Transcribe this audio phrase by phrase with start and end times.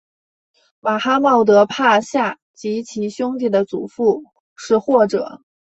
[0.79, 4.23] 马哈茂德帕夏及其兄弟的祖父
[4.55, 5.43] 是或者。